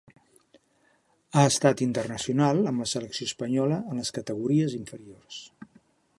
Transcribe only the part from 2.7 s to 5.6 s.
amb la selecció espanyola en les categories inferiors.